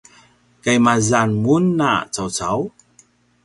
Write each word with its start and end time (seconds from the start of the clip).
kaimazan 0.63 1.29
mun 1.43 1.65
a 1.89 1.91
caucau? 2.13 2.61